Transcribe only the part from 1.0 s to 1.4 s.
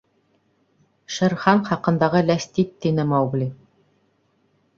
—Шер